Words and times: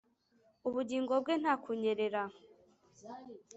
ubugingo 0.67 1.13
bwe 1.21 1.33
nta 1.41 1.53
kunyerera- 1.63 2.23